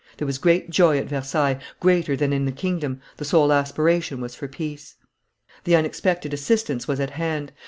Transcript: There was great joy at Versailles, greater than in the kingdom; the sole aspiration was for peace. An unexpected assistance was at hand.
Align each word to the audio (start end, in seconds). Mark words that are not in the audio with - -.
There 0.17 0.25
was 0.25 0.39
great 0.39 0.71
joy 0.71 0.97
at 0.97 1.09
Versailles, 1.09 1.59
greater 1.79 2.15
than 2.17 2.33
in 2.33 2.45
the 2.45 2.51
kingdom; 2.51 3.01
the 3.17 3.23
sole 3.23 3.53
aspiration 3.53 4.19
was 4.19 4.33
for 4.33 4.47
peace. 4.47 4.95
An 5.67 5.73
unexpected 5.75 6.33
assistance 6.33 6.87
was 6.87 6.99
at 6.99 7.11
hand. 7.11 7.51